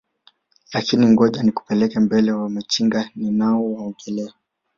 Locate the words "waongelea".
3.73-4.33